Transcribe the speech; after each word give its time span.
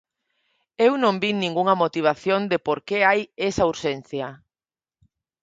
Eu 0.87 0.93
non 1.03 1.15
vin 1.23 1.35
ningunha 1.39 1.79
motivación 1.83 2.41
de 2.51 2.57
por 2.65 2.77
que 2.87 2.97
hai 3.09 3.21
esa 3.49 3.63
urxencia. 3.73 4.27